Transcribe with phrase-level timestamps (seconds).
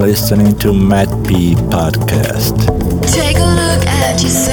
[0.00, 2.56] listening to Matt P Podcast.
[3.12, 4.49] Take a look at yourself.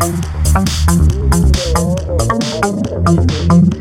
[0.00, 0.24] Thank
[3.74, 3.79] you.